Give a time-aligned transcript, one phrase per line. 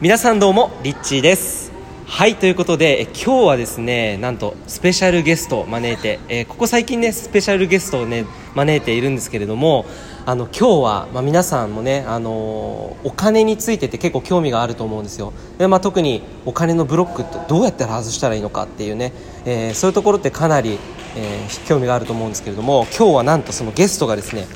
[0.00, 1.72] 皆さんどうもリッチーです。
[2.06, 8.24] はいということで今日はですねなんとスペシャルゲストを招いて、えーここ最近ねスペシャルゲストをね
[8.54, 9.84] 招いているんですけれども
[10.24, 15.34] あの今日は、まあ、皆さんもね、あのーお金についてって結構興味があると思うんですよ。
[15.58, 19.12] で、まあ、特にお金のブロックってどうやったら外したらいいのかっていうね、
[19.44, 20.78] えーそういうところってかなり、
[21.14, 24.46] えー興味があると思うんですけれども今日はなんとそのゲストがですね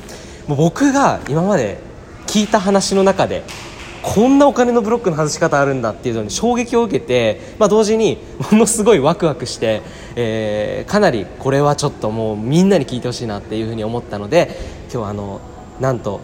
[0.49, 1.81] もう僕が今まで
[2.27, 3.43] 聞いた話の中で
[4.05, 8.19] こんなお金のブロックの外し方あるんだっていうのに衝撃を受けて、まあ、同時に
[8.53, 9.81] ものすごいワクワクして、
[10.15, 14.51] えーかなりこれはちょっともうみんなに聞いてほしいなっていうふうに思ったので
[14.85, 15.41] 今日はあの
[15.81, 16.21] なんと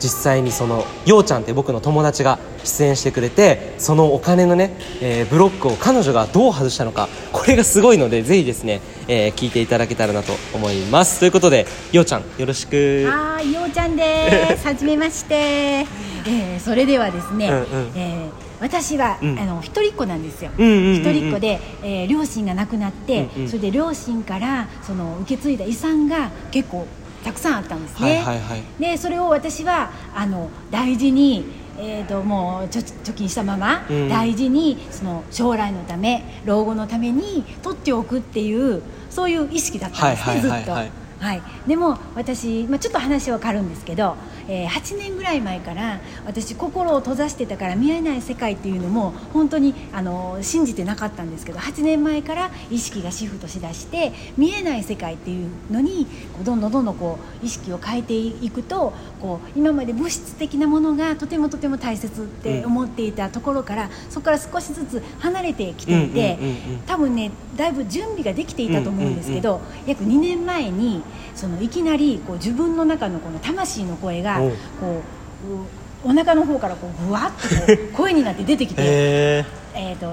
[0.00, 14.66] 実際にそのようちゃんって僕の友達が出演してくれてそのお金のね、えーブロックを彼女がどう外したのかこれがすごいのでぜひですね、えー聞いていただけたらなと思いますということでようちゃんよろしくはーい、ようちゃんです。
[14.66, 16.15] はじめまして。
[16.26, 20.50] えー、それではですね、うんうんえー私は、うんあの一人っ子なんですよ。
[20.56, 26.86] うんうんうんうん一人っ子で、えー両親が亡くなって、うんうんそれで両親からその受け継いだ遺産が結構
[27.22, 28.08] たくさんあったんですね。
[28.08, 31.66] はいはいはいでそれを私はあの大事に。
[31.78, 41.05] えー、ともうちょ貯金したまま、うん大事にその将来のため老後のために取っておくっていうそういう意識だったんですね、はいはいはいはいずっと。
[41.18, 44.16] はい、でも私、まあ、ちょっと話は変わるんですけど、
[44.48, 56.06] えー8年ぐらい前から私心を閉ざしてたから見えない世界っていうのも本当にあの信じてなかったんですけど8年前から意識がシフトしだして見えない世界っていうのに
[56.44, 66.38] どんどんどんどんこう意識を変えていくとこう今まで物質的なものがとてもとても大切って思っていたところから、そこから少しずつ離れてきていて。
[66.40, 71.02] うんうんうんうん多分ねだいぶ準備ができていたと思うんですけど、約2年前に
[71.34, 74.50] そのいきなりこう自分の中のこの魂の声がこう
[74.94, 80.12] うお腹の方からこうぶわっとこう声になって出てきて、へえー、と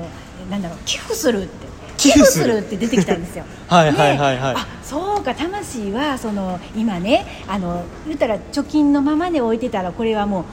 [0.50, 1.74] なんだろう寄付するって。
[1.98, 2.58] 寄付する。
[2.58, 3.46] って出てきたんですよ。
[3.70, 4.56] はいはいはいはい。
[4.56, 10.44] であそうか魂はその今ねあの言ったら貯金のままで置いてたらこれはもう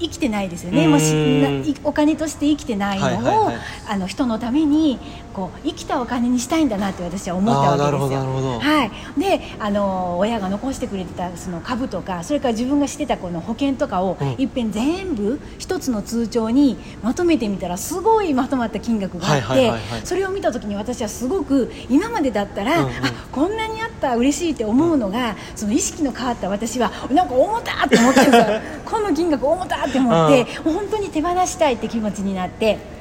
[0.00, 0.88] 生きてないですよね。
[0.88, 3.50] もしお金として生きてないのを、
[3.88, 4.98] あの人のために
[5.34, 8.58] こう生きたお金にしたいんだなって私は思ったわけですよ。
[8.58, 8.84] は
[9.16, 14.28] い、であの親が残してくれてたその株とかそれから自分がしてたこの保険とかを、うん。
[14.38, 19.72] いっぺん全部一つの通帳にまとめてみたらすごいまとまった金額があって、
[20.04, 22.92] それを見た時に私はすごく今までだったら、うんうん。
[23.04, 28.60] あこんなにあった嬉しいって思うのが、その意識の変わった私はなんか重たって思ってるんですよ。
[28.84, 32.98] この金額重たって思って、本当に手放したいって気持ちになって。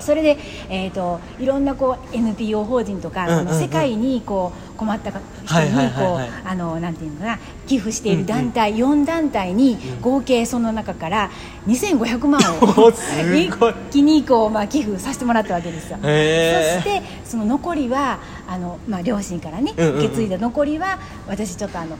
[0.00, 0.36] それで、
[0.68, 3.60] えー、といろんなこう NPO 法人とか、うんうんうん。
[3.60, 11.30] 世界にこう困った人にこはいはいうあのなんていうのかな寄付している団体、4団体に合計その中から
[11.66, 15.98] 2500万を 一気にこう、まあ、寄付させてもらったわけですよ。
[16.00, 19.98] そしてその残りはあの、まあ、両親からね、うんうんうん。
[19.98, 21.96] 受け継いだ残りは私ちょっとあの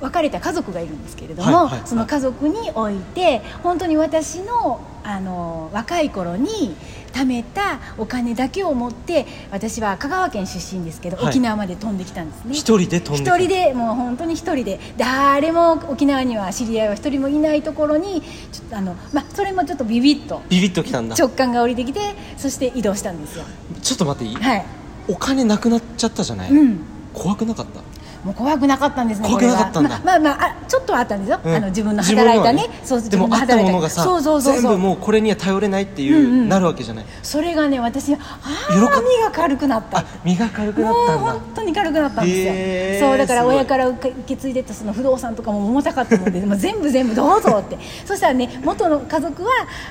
[0.00, 1.88] 別れた家族がいるんですけれども、はいはいはい。
[1.88, 6.74] その家族に置いて本当に私のあの若い頃に
[7.12, 11.26] 貯めたお金だけを持って私は香川県出身ですけど、はい。
[11.28, 12.54] 沖縄まで飛んできたんですね。
[12.54, 14.80] 一人で飛んでく一人でもう本当に一人で。
[14.96, 21.14] 誰も沖縄には知り合いは一人もいないところにちょっとあの、まあ、それもちょっとビビッとビビッときたんだ。
[21.16, 22.00] 直感が降りてきて
[22.36, 23.44] そして移動したんですよ。
[23.80, 24.64] ちょっと待っていいはい。
[25.08, 26.80] お金なくなっちゃったじゃない、うん。
[27.14, 27.80] 怖くなかった？
[28.26, 30.00] もう怖くなかったんですね怖くなかったんだ。
[30.00, 31.54] これはまあまあまああちょっとはあったんですよ、うん。
[31.54, 32.68] あの自分の働いたね。
[32.68, 34.62] 自分のはそうでもあったものがさそうそうそうそう。
[34.62, 36.48] 全部もうこれには頼れないっていう、うんうん。
[36.48, 37.06] なるわけじゃない。
[37.22, 39.98] それがね私ああ身が軽くなった。
[39.98, 41.32] あ身が軽くなもうったんだ。
[41.32, 47.78] 本当に軽くなったんですよ、へーそうだから親から受け受け継いでたその不動産とかも重たかったので もう全部全部どうぞって。
[48.04, 49.50] そしたらね元の家族は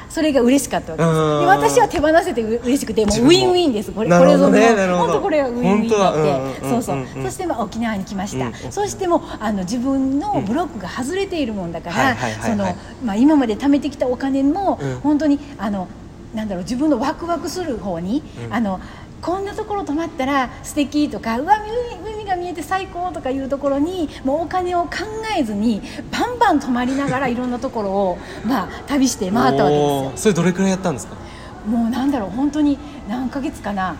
[0.10, 1.16] それが嬉しかったわけです。
[1.16, 3.16] うんで私は手放せてう嬉しくても。
[3.16, 3.92] うウィンウィンです。
[3.92, 5.14] これこれぞなるほど。
[5.14, 12.18] 本当これはウィンウィンにな本当って、だうんうんうんそうそう、うんそしてまあ沖縄に来ました、うんそしてもうあの自分のブロックが外れているもんだかはい
[13.06, 15.00] ら今まで貯めてきたお金もうん。
[15.02, 15.88] 本当にあの
[16.34, 18.54] なんだろう自分のワクワクする方に、うん。
[18.54, 18.80] あの
[19.22, 21.56] こんなところ泊まったら素敵とかうわ
[22.04, 24.90] 海海が見えて最高とかいうところにもうお金を考
[25.40, 30.12] えずにバンバン泊まりながら いろんなところを、まあ、旅して回ったわけですよ。
[30.16, 31.16] それどれくらいやったんですか？
[31.68, 32.78] もうなんだろう本当に
[33.10, 33.96] 何ヶ月かな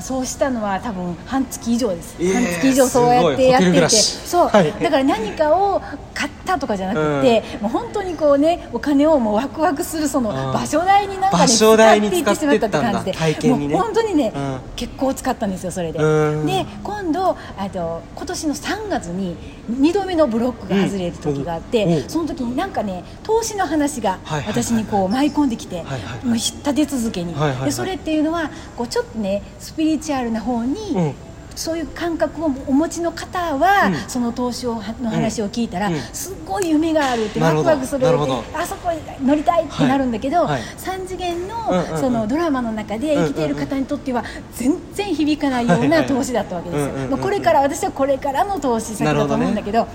[0.00, 3.72] そうしたのは多分半月以上です、えー半月以上そうやってやってい。
[3.72, 4.72] てそう、はい。
[4.72, 5.80] だから何かを
[6.14, 10.52] 買っったとかじゃなくて、もう本当にこうねお金をもうワクワクするそのうん。
[10.52, 13.48] 場所代になんかね場所代に使っていってしまったって感じで。
[13.48, 13.68] ね。
[13.68, 14.58] もう本当にね、うん。
[14.76, 16.46] 結構使ったんですよそれで、うん。
[16.46, 19.36] で今度あと今年の3月に
[19.70, 21.98] 2度目のブロックが外れる時があって、うんう。
[22.06, 26.24] んその時になんかね投資の話が私にこう舞い込んできて、はいはいはい。
[26.24, 27.64] もう立て続けに、はいはいはい。
[27.66, 31.14] でそれっていうのはこうちょっとねスピリチュアルな方に、うん
[31.58, 33.94] そういう感覚をお持ちの方は、うん。
[34.08, 35.98] その投資をの話を聞いたら、うん。
[36.12, 38.06] すごい夢があるってワクワクするって
[38.54, 40.52] あそこに乗りたいってなるんだけど、はい。
[40.52, 47.16] はい3次元の,、そのドラマの中で生きている方にとっては全然響かないようない投資だったわけですよ。
[47.16, 49.86] これから私はこれからの投資先だと思うんだけど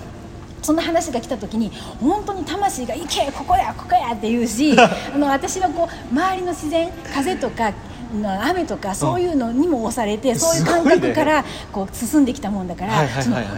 [0.62, 1.70] そんな話が来た時に
[2.00, 7.74] 本当に魂が「行けここやここや」って言うし あの私はこう周りの自然風とかな
[8.22, 13.02] 雨とかそういうのにも押されて、そういう感覚からこう進んできたもんだから、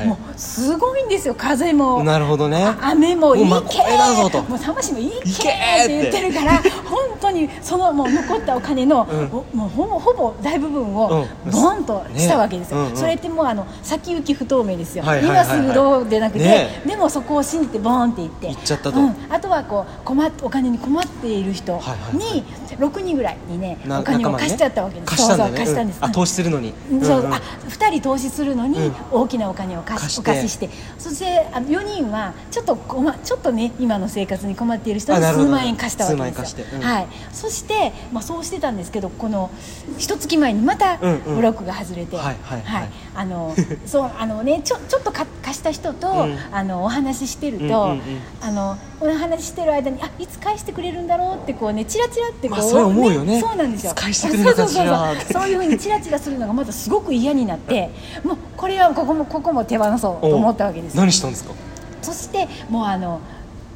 [0.04, 2.02] もうすごいんですよ風も。
[2.02, 2.64] なるほどね。
[2.64, 3.78] あ雨も「いもうけ!」
[4.48, 9.44] もう魂も「いけ!」いけって言ってるから本当にそのもう残ったお金の、うん。
[9.52, 11.50] おもうほぼほぼ大部分をうん。
[11.50, 12.82] ボンとしたわけですよ、ね。
[12.84, 12.90] うん。
[12.90, 16.82] うんそれってもうあの先行き不透明ですよ、今すぐどうでなくて、ね。
[16.86, 18.48] でもそこを信じてボーンっていって。
[18.48, 18.98] 行っちゃったと。
[18.98, 25.56] うん、あとはこう困っお金に困っている人に、はいはい6人ぐらいにねなお金を貸しちゃったわけです、貸したんだよね。
[25.56, 26.04] そうそう貸したんです、うん。
[26.04, 26.74] あ投資するのに。
[26.90, 27.00] うん。
[27.04, 27.34] そううんうん。
[27.34, 28.94] あ2人投資するのにうん。
[29.12, 30.20] 大きなお金を貸し貸して。
[30.20, 30.70] お貸しして。
[30.98, 36.66] そしてあの4人はちょっと困ちょっとね今の生活に困っている人に数万円貸したわけですよ。
[36.80, 39.50] はい、そして、まあ、そうしてたんですけどこの
[39.98, 41.36] 一月前にまたうんうん。
[41.36, 42.90] ブロックが外れて、はいはいはい。
[43.14, 43.54] あの
[43.86, 46.38] そうあのねちょちょっとか貸した人と、うん。
[46.52, 48.00] あのお話ししてると、うんうんうん。
[48.40, 53.40] あのお話ししてる間にあいつ返してくれるんだろうってこうねチラチラってこう、まあそう思うよね。
[53.40, 53.92] そうなんですよ
[54.26, 55.42] してるのかしらそうそうそうってそう。
[55.42, 57.90] そういうふうにチラチラするのがまたすごく嫌になって
[58.24, 60.94] もうこれはここもここも手放そうと思ったわけです。
[60.96, 61.52] よ何したんですか？
[62.02, 63.20] そしてもうあの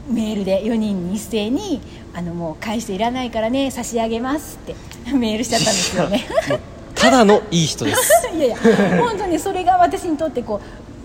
[0.09, 1.81] メールで4人に一斉に
[2.15, 4.75] あのもう返していらないからね差し上げますって
[5.13, 6.25] メールしちゃったんですよね。
[6.95, 8.11] ただのいい人です。
[8.35, 8.57] いやいや
[9.01, 10.61] 本当にそれが私にとってこ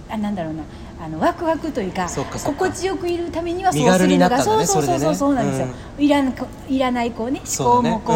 [0.10, 0.64] うあなんだろうな
[0.98, 5.16] あのワクワクというか心地よくいるためにはそうするのがになったんだそうそうそうそうね。
[5.16, 5.68] そうなんですよ、
[6.00, 6.32] いらん。
[6.32, 8.14] こいらないこうね思考もこ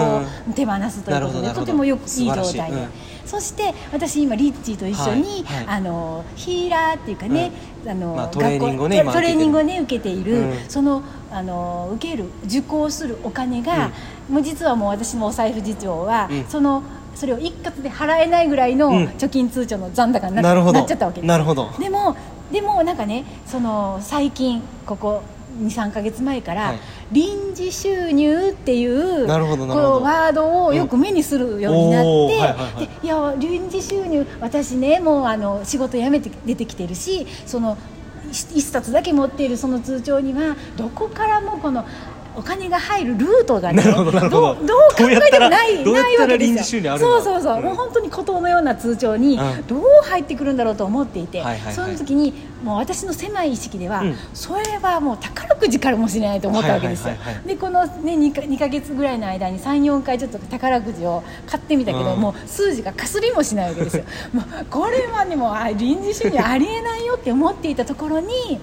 [0.48, 2.90] うね手放すということでとてもよくいい状態で、うん。
[3.26, 5.66] そして私今リッチーと一緒に、はいはい。
[5.68, 7.52] あのヒーラーっていうかね、
[7.86, 10.54] あの、まあトレーニングをね学校今トレーニングをね受けている、うん。
[10.70, 13.92] そのあの受ける受講するお金が、
[14.30, 16.46] もう実はもう私のお財布事情は、うん。
[16.46, 16.82] その
[17.14, 19.06] それを一括で払えないぐらいのうん。
[19.10, 21.28] 貯金通帳の残高にな,、っちゃったわけです。
[21.28, 21.70] なるほど。
[21.78, 22.16] でも
[22.52, 25.22] でもなんかねその最近ここ
[25.62, 26.80] 23か月前から、はい。
[27.12, 32.88] 臨時収入っていうこうワードをよく目にするようになって、うんはいはいはい。
[32.88, 37.78] でいや臨時収入私ねもうあの仕事辞めて出てきてるしその
[38.32, 41.86] 一一冊だけ持っているその通帳にはどこからもこの
[42.36, 44.56] お金が入るルートがねどうどう
[44.98, 46.98] 考えてもないないわけですよ。
[46.98, 47.64] そうそうそう、うん。
[47.64, 49.68] もう本当に孤島のような通帳にうん。
[49.68, 51.74] どう入ってくるんだろうと思っていて、はいはいはい。
[51.74, 52.34] その時に
[52.64, 54.16] もう私の狭い意識では、うん。
[54.34, 57.16] それはもう宝くじからもしれないと思ったわけですよ、
[57.46, 62.20] でこの、ね、2, か2ヶ月ぐらいの間に34回ちょっと宝くじを買ってみたけど、うん。
[62.20, 64.04] もう数字がかすりもしないわけですよ。
[64.34, 68.60] もうこれはねもうあ臨時収入ありえないよって思っていたところに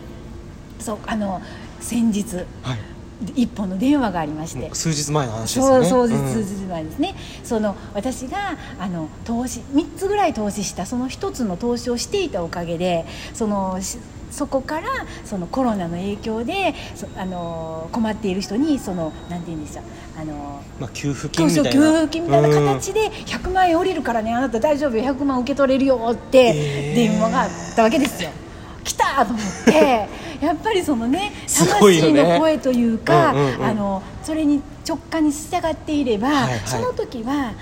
[0.79, 1.41] そうあの
[1.81, 2.96] 先日はい
[3.35, 4.71] 一本の電話がありまして。
[4.75, 6.45] 数日前の話ですそうそう数ん。
[6.45, 7.15] 日前ですね、
[7.45, 13.99] その私があの投資3つぐらい投資したその1つの投資をしていたおかげでそのし
[14.31, 14.89] そこから
[15.25, 19.85] そのコロナの影響でそあの困っている人にそのなんて言うんでしょう
[20.21, 21.71] あのまあ給付金みたいな。
[21.71, 25.05] 給付金みたいな形で100万円降りるからねあなた大丈夫よ。
[25.05, 26.95] 100万受け取れるよってえー。
[26.95, 28.31] 電話があったわけですよ。
[28.31, 28.46] 来
[29.17, 30.09] たと思って
[30.45, 31.33] やっぱりそのね
[31.79, 32.35] 魂ね。
[32.35, 33.65] の声というか、うんうんうん。
[33.65, 36.61] あのそれに直感に従っていれば、はいはい。
[36.67, 37.53] その時は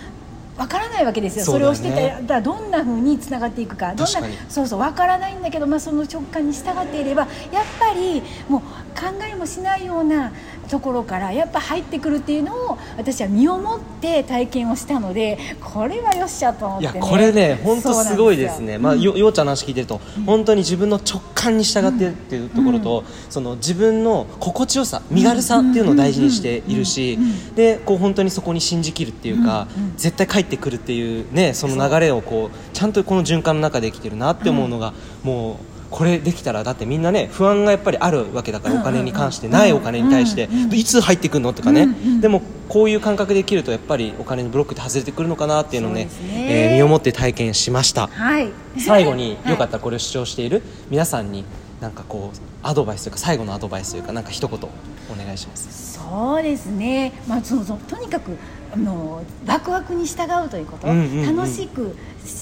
[0.57, 1.45] わからないわけですよ。
[1.45, 1.59] そね。
[1.61, 3.95] れをしてたらどんなふうにつながっていくか。
[3.95, 4.07] どんな
[4.49, 10.33] そうそうわからないんだけど、まあ、その直感に従っていればやっぱりもう考えもしないような
[10.69, 18.79] ところからやっぱ入ってくるっていうのを私は身をもって体験をしたのでこれはよっしゃと思って、ね、いやこれね本当すごいですね。
[18.79, 27.23] まあ、よよようちゃんの話聞いてると、本当に自分の直感に従ってるっていうところと、その自分の心地よさ身軽さっていうのを大事にしているし、うん。
[27.23, 27.55] うん。
[27.55, 29.85] でこう本当にそこに信じきるっていうか、うん。
[29.85, 29.97] うん。
[29.97, 34.93] 絶対帰ってくるっていうねその流れをこうちゃんとこの循環の中で生きてるなって思うのが、
[35.23, 41.87] もうこれできたらだってみんなね不安がやっぱりあるわけだから、お金に関してないお金に対して、いつ入ってくるのとかね、
[42.21, 46.11] でもこういう感覚できるとやっぱりお金のブロックって外れてくるのかなっていうのをねね。
[46.49, 48.09] えー身をもって体験しました。
[48.09, 48.51] はい。
[48.77, 51.45] 最後によかったらこれを視聴している皆さんに
[51.81, 55.95] なんかこうアドバイスというか最後のアドバイスというかなんか一言お願いします。
[55.95, 58.37] そうですね、まあ、そのそのとにかく
[58.75, 61.95] あのワクワクに従うということ、楽しく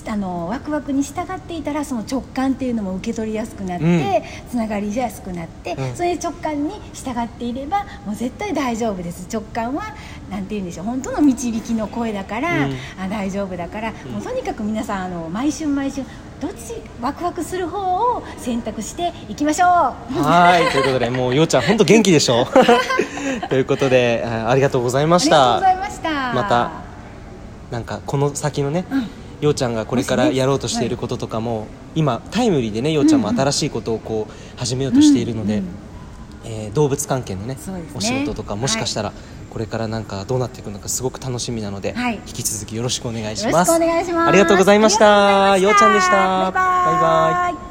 [0.08, 4.50] あのワクワクに従っていたらその直感っていうのも受け取りやすくなって、うん。
[4.50, 5.96] つながりやすくなって、うん。
[5.96, 9.28] それで直感に従っていればもう絶対大丈夫です。
[9.32, 9.94] 直感は
[10.30, 10.86] なんて言うんでしょう。
[10.86, 12.76] 本当の導きの声だから、うん。
[12.98, 13.94] あ大丈夫だから、ん。
[14.08, 16.02] もうとにかく皆さんあの毎週毎週
[16.40, 19.68] どっちワクワクする方を選択していきましょう。
[19.68, 20.70] はい。
[20.70, 22.46] ということでもうようちゃん本当元気でしょ
[23.48, 25.81] ということであありがとうございました
[26.34, 26.70] ました。
[27.70, 29.08] なんかこの先のね、うん。
[29.40, 35.62] ようちゃんがこれからやろうとしていることとかも、今タイムリーでねようちゃんも新しいことをこう始めようとしているので、う
[36.44, 37.56] えー動物関係のね
[37.94, 39.12] お仕事とかもしかしたら
[39.50, 42.14] これからなんかどうなっていくのかすごく楽しみなので、はい。
[42.26, 44.28] 引き続きよろしくお願いしよろしくますお願いします。
[44.28, 45.58] ありがとうございました。
[45.58, 46.50] ようちゃんでした。
[46.50, 47.61] バイバイ